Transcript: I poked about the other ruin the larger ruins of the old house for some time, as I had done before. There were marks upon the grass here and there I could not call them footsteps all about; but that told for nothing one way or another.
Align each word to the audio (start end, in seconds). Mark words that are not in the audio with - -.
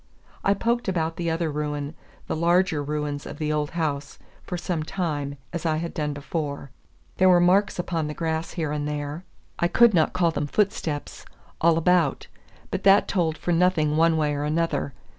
I 0.43 0.55
poked 0.55 0.87
about 0.87 1.17
the 1.17 1.29
other 1.29 1.51
ruin 1.51 1.93
the 2.25 2.35
larger 2.35 2.81
ruins 2.81 3.27
of 3.27 3.37
the 3.37 3.53
old 3.53 3.69
house 3.77 4.17
for 4.41 4.57
some 4.57 4.81
time, 4.81 5.37
as 5.53 5.63
I 5.63 5.77
had 5.77 5.93
done 5.93 6.11
before. 6.11 6.71
There 7.17 7.29
were 7.29 7.39
marks 7.39 7.77
upon 7.77 8.07
the 8.07 8.15
grass 8.15 8.53
here 8.53 8.71
and 8.71 8.87
there 8.87 9.25
I 9.59 9.67
could 9.67 9.93
not 9.93 10.13
call 10.13 10.31
them 10.31 10.47
footsteps 10.47 11.23
all 11.61 11.77
about; 11.77 12.25
but 12.71 12.81
that 12.81 13.07
told 13.07 13.37
for 13.37 13.51
nothing 13.51 13.95
one 13.95 14.17
way 14.17 14.33
or 14.33 14.43
another. 14.43 14.95